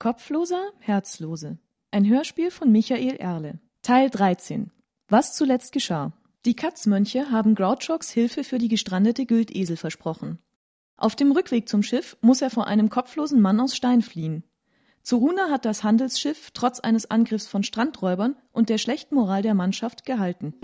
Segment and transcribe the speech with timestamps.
[0.00, 1.58] Kopfloser, Herzlose.
[1.90, 3.58] Ein Hörspiel von Michael Erle.
[3.82, 4.70] Teil 13.
[5.08, 6.14] Was zuletzt geschah.
[6.46, 10.38] Die Katzmönche haben Grouchoks Hilfe für die gestrandete Güldesel versprochen.
[10.96, 14.42] Auf dem Rückweg zum Schiff muss er vor einem kopflosen Mann aus Stein fliehen.
[15.02, 20.06] Zuruna hat das Handelsschiff trotz eines Angriffs von Strandräubern und der schlechten Moral der Mannschaft
[20.06, 20.54] gehalten.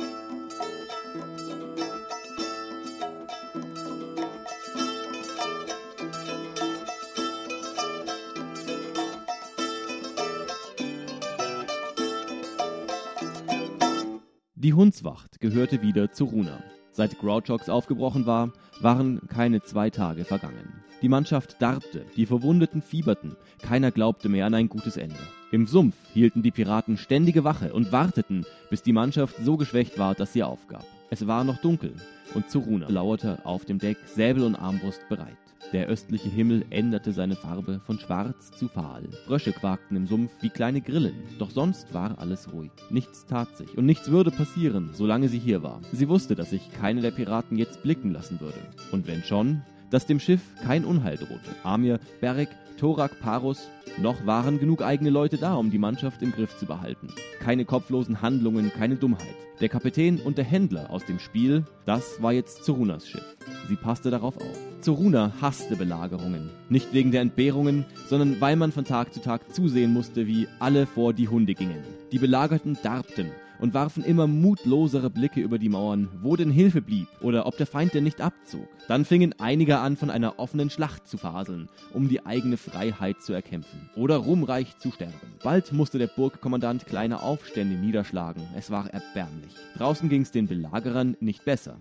[14.66, 16.58] Die Hundswacht gehörte wieder zu Runa.
[16.90, 20.82] Seit Grouchox aufgebrochen war, waren keine zwei Tage vergangen.
[21.02, 25.14] Die Mannschaft darbte, die Verwundeten fieberten, keiner glaubte mehr an ein gutes Ende.
[25.52, 30.16] Im Sumpf hielten die Piraten ständige Wache und warteten, bis die Mannschaft so geschwächt war,
[30.16, 30.84] dass sie aufgab.
[31.10, 31.94] Es war noch dunkel
[32.34, 35.45] und Zuruna lauerte auf dem Deck, Säbel und Armbrust bereit.
[35.72, 39.02] Der östliche Himmel änderte seine Farbe von schwarz zu fahl.
[39.26, 42.70] Frösche quakten im Sumpf wie kleine Grillen, doch sonst war alles ruhig.
[42.90, 45.80] Nichts tat sich und nichts würde passieren, solange sie hier war.
[45.92, 48.58] Sie wusste, dass sich keine der Piraten jetzt blicken lassen würde.
[48.92, 51.50] Und wenn schon, dass dem Schiff kein Unheil drohte.
[51.62, 52.48] Amir, Beric,
[52.78, 57.08] Thorak, Parus, noch waren genug eigene Leute da, um die Mannschaft im Griff zu behalten.
[57.40, 59.34] Keine kopflosen Handlungen, keine Dummheit.
[59.60, 63.36] Der Kapitän und der Händler aus dem Spiel, das war jetzt Zorunas Schiff.
[63.68, 64.58] Sie passte darauf auf.
[64.82, 66.50] Zoruna hasste Belagerungen.
[66.68, 70.86] Nicht wegen der Entbehrungen, sondern weil man von Tag zu Tag zusehen musste, wie alle
[70.86, 71.82] vor die Hunde gingen.
[72.12, 77.08] Die Belagerten darbten und warfen immer mutlosere Blicke über die Mauern, wo denn Hilfe blieb
[77.20, 78.68] oder ob der Feind denn nicht abzog.
[78.88, 83.32] Dann fingen einige an, von einer offenen Schlacht zu faseln, um die eigene Freiheit zu
[83.32, 85.14] erkämpfen oder ruhmreich zu sterben.
[85.42, 88.42] Bald musste der Burgkommandant kleine Aufstände niederschlagen.
[88.56, 89.54] Es war erbärmlich.
[89.76, 91.78] Draußen ging es den Belagerern nicht besser.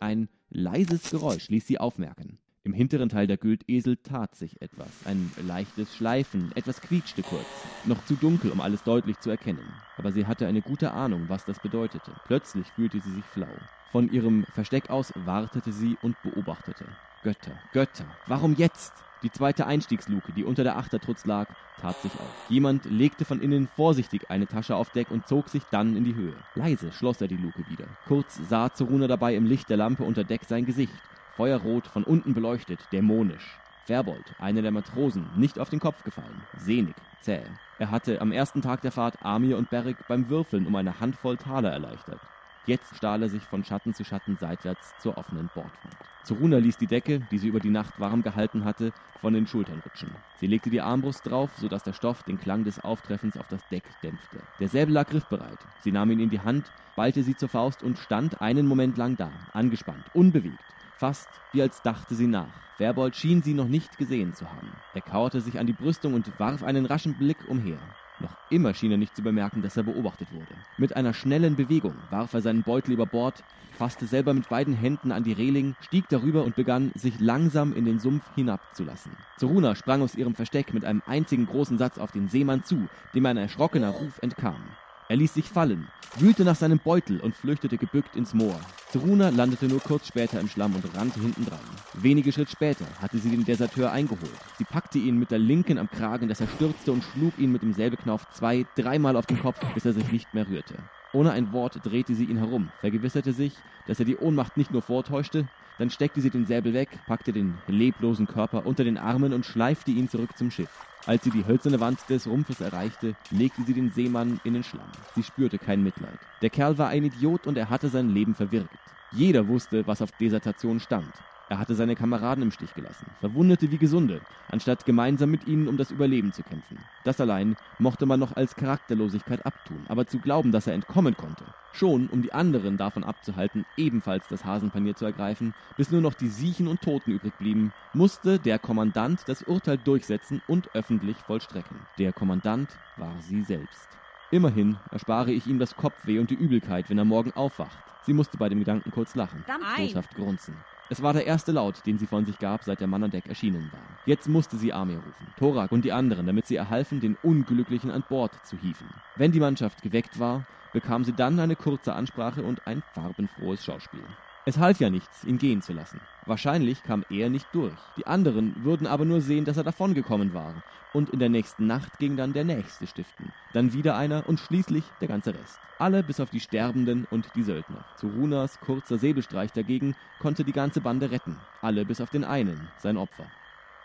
[0.00, 2.38] Ein leises Geräusch ließ sie aufmerken.
[2.64, 4.88] Im hinteren Teil der Güldesel tat sich etwas.
[5.04, 7.46] Ein leichtes Schleifen, etwas quietschte kurz.
[7.86, 9.72] Noch zu dunkel, um alles deutlich zu erkennen.
[9.96, 12.12] Aber sie hatte eine gute Ahnung, was das bedeutete.
[12.26, 13.48] Plötzlich fühlte sie sich flau.
[13.90, 16.84] Von ihrem Versteck aus wartete sie und beobachtete.
[17.22, 18.92] Götter, Götter, warum jetzt?
[19.22, 21.48] Die zweite Einstiegsluke, die unter der Achtertrutz lag,
[21.80, 22.46] tat sich auf.
[22.48, 26.14] Jemand legte von innen vorsichtig eine Tasche auf Deck und zog sich dann in die
[26.14, 26.34] Höhe.
[26.54, 27.86] Leise schloss er die Luke wieder.
[28.06, 30.92] Kurz sah Zoruna dabei im Licht der Lampe unter Deck sein Gesicht
[31.38, 33.60] feuerrot, von unten beleuchtet, dämonisch.
[33.86, 37.42] Verbold, einer der Matrosen, nicht auf den Kopf gefallen, sehnig, zäh.
[37.78, 41.36] Er hatte am ersten Tag der Fahrt Amir und Beric beim Würfeln um eine Handvoll
[41.36, 42.18] Taler erleichtert.
[42.66, 45.96] Jetzt stahl er sich von Schatten zu Schatten seitwärts zur offenen Bordwand.
[46.24, 49.80] Zoruna ließ die Decke, die sie über die Nacht warm gehalten hatte, von den Schultern
[49.86, 50.10] rutschen.
[50.40, 53.84] Sie legte die Armbrust drauf, sodass der Stoff den Klang des Auftreffens auf das Deck
[54.02, 54.40] dämpfte.
[54.58, 55.58] Der Säbel lag griffbereit.
[55.82, 59.16] Sie nahm ihn in die Hand, ballte sie zur Faust und stand einen Moment lang
[59.16, 60.58] da, angespannt, unbewegt
[60.98, 62.52] fast wie als dachte sie nach.
[62.78, 64.72] Werbold schien sie noch nicht gesehen zu haben.
[64.94, 67.78] Er kauerte sich an die Brüstung und warf einen raschen Blick umher.
[68.20, 70.54] Noch immer schien er nicht zu bemerken, dass er beobachtet wurde.
[70.76, 73.44] Mit einer schnellen Bewegung warf er seinen Beutel über Bord,
[73.76, 77.84] fasste selber mit beiden Händen an die Reling, stieg darüber und begann, sich langsam in
[77.84, 79.12] den Sumpf hinabzulassen.
[79.38, 83.26] Zoruna sprang aus ihrem Versteck mit einem einzigen großen Satz auf den Seemann zu, dem
[83.26, 84.62] ein erschrockener Ruf entkam.
[85.10, 85.88] Er ließ sich fallen,
[86.18, 88.60] wühlte nach seinem Beutel und flüchtete gebückt ins Moor.
[88.90, 91.58] Zeruna landete nur kurz später im Schlamm und rannte hintendran.
[91.94, 94.30] Wenige Schritt später hatte sie den Deserteur eingeholt.
[94.58, 97.62] Sie packte ihn mit der linken am Kragen, dass er stürzte und schlug ihn mit
[97.62, 100.74] dem Säbelknauf zwei, dreimal auf den Kopf, bis er sich nicht mehr rührte.
[101.14, 103.54] Ohne ein Wort drehte sie ihn herum, vergewisserte sich,
[103.86, 107.54] dass er die Ohnmacht nicht nur vortäuschte, dann steckte sie den Säbel weg, packte den
[107.68, 110.68] leblosen Körper unter den Armen und schleifte ihn zurück zum Schiff.
[111.06, 114.90] Als sie die hölzerne Wand des Rumpfes erreichte, legte sie den Seemann in den Schlamm.
[115.14, 116.18] Sie spürte kein Mitleid.
[116.42, 118.76] Der Kerl war ein Idiot und er hatte sein Leben verwirkt.
[119.12, 121.08] Jeder wusste, was auf Desertation stand.
[121.50, 125.78] Er hatte seine Kameraden im Stich gelassen, verwundete wie Gesunde, anstatt gemeinsam mit ihnen um
[125.78, 126.90] das Überleben zu kämpfen.
[127.04, 131.54] Das allein mochte man noch als Charakterlosigkeit abtun, aber zu glauben, dass er entkommen konnte,
[131.70, 136.28] schon um die anderen davon abzuhalten, ebenfalls das Hasenpanier zu ergreifen, bis nur noch die
[136.28, 141.88] Siechen und Toten übrig blieben, musste der Kommandant das Urteil durchsetzen und öffentlich vollstrecken.
[141.96, 143.98] Der Kommandant war sie selbst.
[144.30, 147.94] Immerhin erspare ich ihm das Kopfweh und die Übelkeit, wenn er morgen aufwacht.
[148.02, 149.46] Sie musste bei dem Gedanken kurz lachen,
[149.78, 150.66] boshaft grunzen.
[150.90, 153.28] Es war der erste Laut, den sie von sich gab, seit der Mann an Deck
[153.28, 153.98] erschienen war.
[154.06, 158.04] Jetzt musste sie Amir rufen, Thorak und die anderen, damit sie erhalfen, den Unglücklichen an
[158.08, 159.02] Bord zu hieven.
[159.14, 164.16] Wenn die Mannschaft geweckt war, bekam sie dann eine kurze Ansprache und ein farbenfrohes Schauspiel.
[164.48, 166.00] Es half ja nichts, ihn gehen zu lassen.
[166.24, 167.92] Wahrscheinlich kam er nicht durch.
[167.98, 170.62] Die anderen würden aber nur sehen, dass er davongekommen war.
[170.90, 173.34] Und in der nächsten Nacht ging dann der nächste stiften.
[173.52, 175.60] Dann wieder einer und schließlich der ganze Rest.
[175.76, 177.84] Alle bis auf die Sterbenden und die Söldner.
[177.94, 181.46] Zu Runas kurzer Säbelstreich dagegen konnte die ganze Bande retten.
[181.60, 183.26] Alle bis auf den einen, sein Opfer.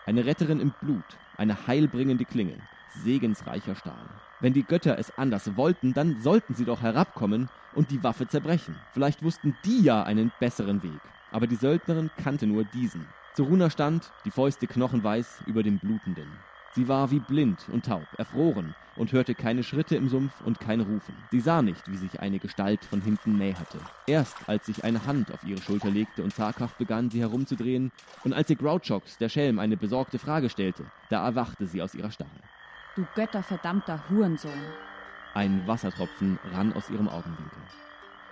[0.06, 2.56] Eine Retterin im Blut, eine heilbringende Klinge.
[3.02, 4.06] Segensreicher Stahl.
[4.40, 8.76] Wenn die Götter es anders wollten, dann sollten sie doch herabkommen und die Waffe zerbrechen.
[8.92, 11.00] Vielleicht wussten die ja einen besseren Weg.
[11.30, 13.06] Aber die Söldnerin kannte nur diesen.
[13.34, 16.28] Zoruna stand, die Fäuste knochenweiß, über dem Blutenden.
[16.74, 20.80] Sie war wie blind und taub, erfroren und hörte keine Schritte im Sumpf und kein
[20.80, 21.14] Rufen.
[21.30, 23.78] Sie sah nicht, wie sich eine Gestalt von hinten näherte.
[24.06, 27.92] Erst als sich eine Hand auf ihre Schulter legte und zaghaft begann, sie herumzudrehen,
[28.24, 32.10] und als ihr Grouchox, der Schelm, eine besorgte Frage stellte, da erwachte sie aus ihrer
[32.10, 32.30] Starre.
[32.96, 34.62] Du götterverdammter Hurensohn.
[35.34, 37.58] Ein Wassertropfen rann aus ihrem Augenwinkel.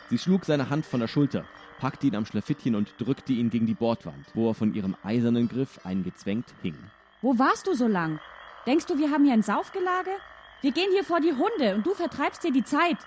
[0.08, 1.44] Sie schlug seine Hand von der Schulter,
[1.80, 5.48] packte ihn am Schlafittchen und drückte ihn gegen die Bordwand, wo er von ihrem eisernen
[5.48, 6.76] Griff eingezwängt hing.
[7.22, 8.20] Wo warst du so lang?
[8.64, 10.10] Denkst du, wir haben hier ein Saufgelage?
[10.60, 12.98] Wir gehen hier vor die Hunde und du vertreibst dir die Zeit.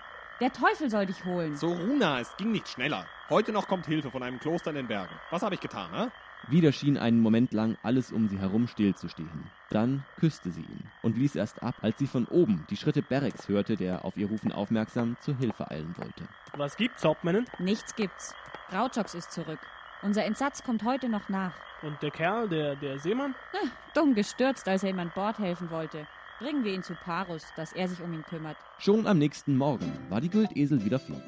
[0.42, 1.56] Der Teufel soll dich holen.
[1.56, 3.06] So, Runa, es ging nicht schneller.
[3.30, 5.16] Heute noch kommt Hilfe von einem Kloster in den Bergen.
[5.32, 6.08] Was habe ich getan, hä?
[6.48, 9.50] Wieder schien einen Moment lang alles um sie herum stillzustehen.
[9.72, 13.48] Dann küsste sie ihn und ließ erst ab, als sie von oben die Schritte Bereks
[13.48, 16.28] hörte, der auf ihr Rufen aufmerksam zur Hilfe eilen wollte.
[16.56, 17.46] Was gibt's, Hauptmännin?
[17.58, 18.36] Nichts gibt's.
[18.70, 19.60] Grautox ist zurück.
[20.04, 21.54] Unser Entsatz kommt heute noch nach.
[21.82, 23.34] Und der Kerl, der, der Seemann?
[23.52, 26.06] Hm, dumm gestürzt, als er ihm an Bord helfen wollte.
[26.40, 28.58] Bringen wir ihn zu Parus, dass er sich um ihn kümmert.
[28.78, 31.24] Schon am nächsten Morgen war die Güldesel wieder flott.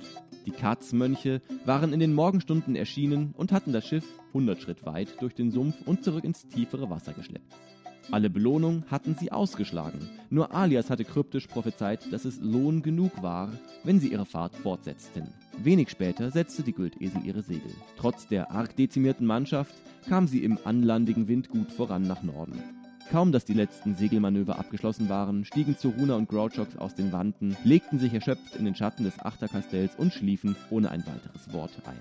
[0.45, 5.33] Die Katzmönche waren in den Morgenstunden erschienen und hatten das Schiff 100 Schritt weit durch
[5.33, 7.56] den Sumpf und zurück ins tiefere Wasser geschleppt.
[8.12, 10.09] Alle Belohnung hatten sie ausgeschlagen.
[10.30, 13.51] Nur Alias hatte kryptisch prophezeit, dass es Lohn genug war,
[13.86, 15.33] wenn sie ihre Fahrt fortsetzten.
[15.57, 17.71] Wenig später setzte die Güldesel ihre Segel.
[17.98, 19.74] Trotz der arg dezimierten Mannschaft
[20.10, 22.76] kam sie im anlandigen Wind gut voran nach Norden.
[23.12, 28.00] Kaum, dass die letzten Segelmanöver abgeschlossen waren, stiegen Zoruna und Grouchox aus den Wanden, legten
[28.00, 31.95] sich erschöpft in den Schatten des Achterkastells und schliefen ohne ein weiteres Wort ein.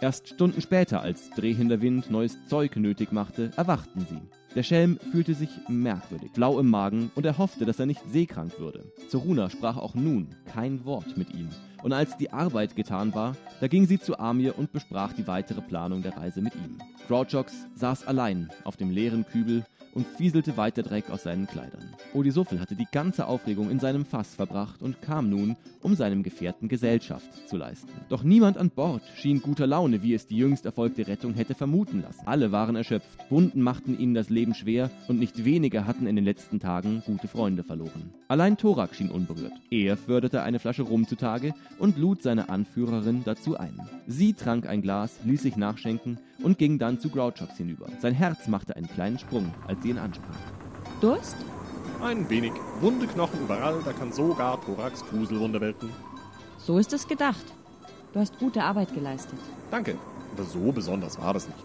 [0.00, 4.20] Erst Stunden später, als drehender Wind neues Zeug nötig machte, erwachten sie.
[4.54, 8.60] Der Schelm fühlte sich merkwürdig, flau im Magen und er hoffte, dass er nicht seekrank
[8.60, 8.84] würde.
[9.08, 11.48] Zoruna sprach auch nun kein Wort mit ihm.
[11.82, 15.60] Und als die Arbeit getan war, da ging sie zu Amir und besprach die weitere
[15.60, 16.78] Planung der Reise mit ihm.
[17.08, 21.94] Grouchox saß allein auf dem leeren Kübel und fieselte weiter Dreck aus seinen Kleidern.
[22.12, 26.68] Odisuffel hatte die ganze Aufregung in seinem Fass verbracht und kam nun, um seinem Gefährten
[26.68, 27.92] Gesellschaft zu leisten.
[28.08, 32.02] Doch niemand an Bord schien guter Laune, wie es die jüngst erfolgte Rettung hätte vermuten
[32.02, 32.26] lassen.
[32.26, 36.24] Alle waren erschöpft, Wunden machten ihnen das Leben schwer und nicht wenige hatten in den
[36.24, 38.10] letzten Tagen gute Freunde verloren.
[38.28, 39.52] Allein Thorak schien unberührt.
[39.70, 43.78] Er förderte eine Flasche Rum zutage und lud seine Anführerin dazu ein.
[44.06, 47.86] Sie trank ein Glas, ließ sich nachschenken und ging dann zu Grouchox hinüber.
[48.00, 50.40] Sein Herz machte einen kleinen Sprung, als sie ihn ansprach.
[51.00, 51.36] Durst?
[52.02, 52.52] Ein wenig.
[52.80, 55.90] Wunde Knochen überall, da kann sogar Thorax Fuselwunde welten.
[56.58, 57.44] So ist es gedacht.
[58.12, 59.38] Du hast gute Arbeit geleistet.
[59.70, 59.96] Danke.
[60.32, 61.64] Aber so besonders war das nicht.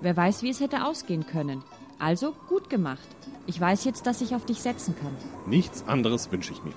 [0.00, 1.62] Wer weiß, wie es hätte ausgehen können.
[1.98, 3.06] Also gut gemacht.
[3.46, 5.14] Ich weiß jetzt, dass ich auf dich setzen kann.
[5.46, 6.74] Nichts anderes wünsche ich mir.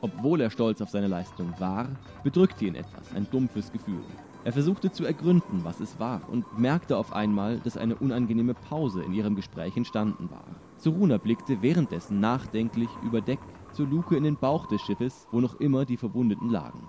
[0.00, 1.88] Obwohl er stolz auf seine Leistung war,
[2.22, 4.04] bedrückte ihn etwas, ein dumpfes Gefühl.
[4.44, 9.02] Er versuchte zu ergründen, was es war, und merkte auf einmal, dass eine unangenehme Pause
[9.02, 10.44] in ihrem Gespräch entstanden war.
[10.76, 13.38] Suruna blickte währenddessen nachdenklich über Deck
[13.72, 16.86] zur Luke in den Bauch des Schiffes, wo noch immer die Verwundeten lagen.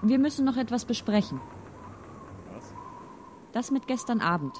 [0.00, 1.38] Wir müssen noch etwas besprechen.
[2.54, 2.72] Was?
[3.52, 4.54] Das mit gestern Abend.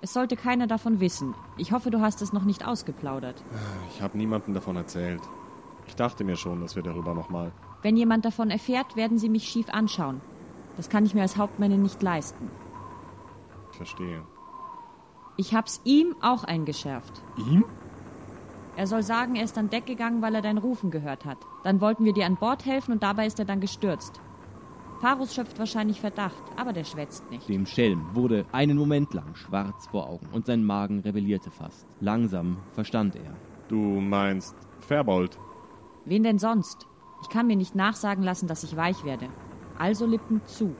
[0.00, 1.34] Es sollte keiner davon wissen.
[1.58, 3.42] Ich hoffe, du hast es noch nicht ausgeplaudert.
[3.90, 5.20] Ich habe niemandem davon erzählt.
[5.86, 7.52] Ich dachte mir schon, dass wir darüber nochmal.
[7.82, 10.22] Wenn jemand davon erfährt, werden sie mich schief anschauen.
[10.78, 12.50] Das kann ich mir als Hauptmännin nicht leisten.
[13.72, 14.22] Verstehe.
[15.36, 17.22] Ich hab's ihm auch eingeschärft.
[17.36, 17.64] Ihm?
[18.76, 21.38] Er soll sagen, er ist an Deck gegangen, weil er dein Rufen gehört hat.
[21.64, 24.20] Dann wollten wir dir an Bord helfen und dabei ist er dann gestürzt.
[25.00, 27.48] Parus schöpft wahrscheinlich Verdacht, aber der schwätzt nicht.
[27.48, 31.86] Dem Schelm wurde einen Moment lang schwarz vor Augen und sein Magen rebellierte fast.
[32.00, 33.36] Langsam verstand er.
[33.66, 35.38] Du meinst Verbold?
[36.04, 36.86] Wen denn sonst?
[37.22, 39.28] Ich kann mir nicht nachsagen lassen, dass ich weich werde.
[39.78, 40.74] Also Lippen zu.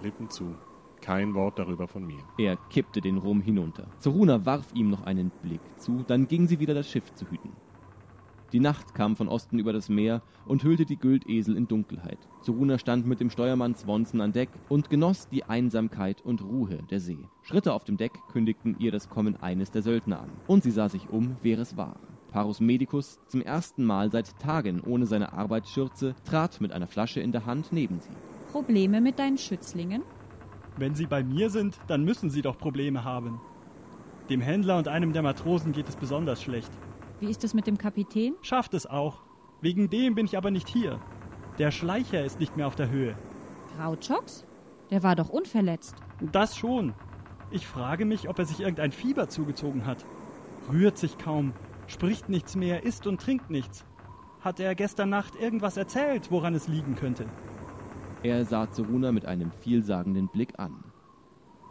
[0.00, 0.54] Lippen zu.
[1.00, 2.20] Kein Wort darüber von mir.
[2.38, 3.88] Er kippte den Rum hinunter.
[3.98, 7.50] Zoruna warf ihm noch einen Blick zu, dann ging sie wieder das Schiff zu hüten.
[8.52, 12.18] Die Nacht kam von Osten über das Meer und hüllte die Güldesel in Dunkelheit.
[12.42, 17.00] Zoruna stand mit dem Steuermann Swanson an Deck und genoss die Einsamkeit und Ruhe der
[17.00, 17.18] See.
[17.42, 20.30] Schritte auf dem Deck kündigten ihr das Kommen eines der Söldner an.
[20.46, 21.96] Und sie sah sich um, wer es war.
[22.36, 27.32] Parus Medicus, zum ersten Mal seit Tagen ohne seine Arbeitsschürze, trat mit einer Flasche in
[27.32, 28.10] der Hand neben sie.
[28.52, 30.02] Probleme mit deinen Schützlingen?
[30.76, 33.40] Wenn Sie bei mir sind, dann müssen Sie doch Probleme haben.
[34.28, 36.70] Dem Händler und einem der Matrosen geht es besonders schlecht.
[37.20, 38.34] Wie ist es mit dem Kapitän?
[38.42, 39.22] Schafft es auch.
[39.62, 41.00] Wegen dem bin ich aber nicht hier.
[41.56, 43.16] Der Schleicher ist nicht mehr auf der Höhe.
[43.78, 44.44] Grouchox?
[44.90, 45.94] Der war doch unverletzt.
[46.32, 46.92] Das schon.
[47.50, 50.04] Ich frage mich, ob er sich irgendein Fieber zugezogen hat.
[50.70, 51.54] Rührt sich kaum.
[51.86, 53.84] Spricht nichts mehr, isst und trinkt nichts.
[54.40, 57.26] Hat er gestern Nacht irgendwas erzählt, woran es liegen könnte?
[58.22, 60.84] Er sah Zoruna mit einem vielsagenden Blick an.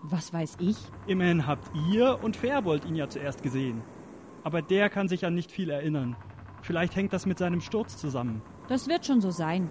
[0.03, 0.77] Was weiß ich?
[1.07, 3.81] Immerhin habt ihr und Fairbold ihn ja zuerst gesehen.
[4.43, 6.15] Aber der kann sich an nicht viel erinnern.
[6.61, 8.41] Vielleicht hängt das mit seinem Sturz zusammen.
[8.67, 9.69] Das wird schon so sein.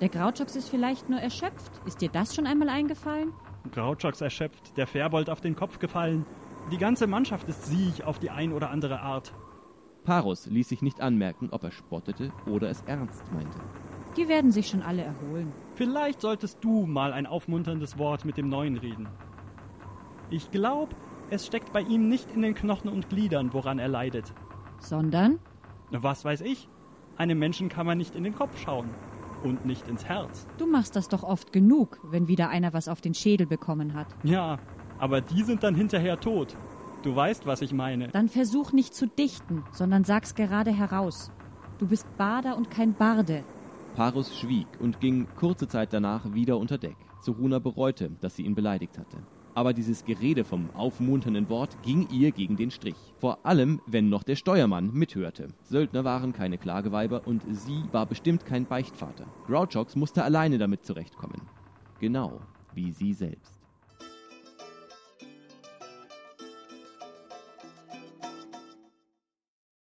[0.00, 1.70] Der Grautschox ist vielleicht nur erschöpft.
[1.86, 3.32] Ist dir das schon einmal eingefallen?
[3.72, 6.24] Grautschox erschöpft, der Fairbold auf den Kopf gefallen.
[6.72, 9.32] Die ganze Mannschaft ist sieg auf die ein oder andere Art.
[10.04, 13.58] Parus ließ sich nicht anmerken, ob er spottete oder es ernst meinte.
[14.16, 15.52] Die werden sich schon alle erholen.
[15.74, 19.08] Vielleicht solltest du mal ein aufmunterndes Wort mit dem Neuen reden.
[20.30, 20.94] Ich glaube,
[21.30, 24.32] es steckt bei ihm nicht in den Knochen und Gliedern, woran er leidet.
[24.78, 25.38] Sondern?
[25.90, 26.68] Was weiß ich?
[27.16, 28.90] Einem Menschen kann man nicht in den Kopf schauen.
[29.44, 30.48] Und nicht ins Herz.
[30.58, 34.08] Du machst das doch oft genug, wenn wieder einer was auf den Schädel bekommen hat.
[34.24, 34.58] Ja,
[34.98, 36.56] aber die sind dann hinterher tot.
[37.08, 38.08] Du weißt, was ich meine.
[38.08, 41.32] Dann versuch nicht zu dichten, sondern sag's gerade heraus.
[41.78, 43.44] Du bist Bader und kein Barde.
[43.96, 46.98] Parus schwieg und ging kurze Zeit danach wieder unter Deck.
[47.22, 49.16] Zoruna bereute, dass sie ihn beleidigt hatte.
[49.54, 53.14] Aber dieses Gerede vom aufmunternden Wort ging ihr gegen den Strich.
[53.16, 55.48] Vor allem, wenn noch der Steuermann mithörte.
[55.62, 59.24] Söldner waren keine Klageweiber und sie war bestimmt kein Beichtvater.
[59.46, 61.40] Grouchox musste alleine damit zurechtkommen.
[62.00, 62.38] Genau
[62.74, 63.57] wie sie selbst.